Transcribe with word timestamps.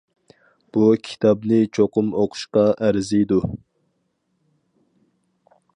بۇ 0.77 0.85
كىتابنى 1.07 1.59
چوقۇم 1.79 2.09
ئوقۇشقا 2.23 2.65
ئەرزىيدۇ. 2.83 3.39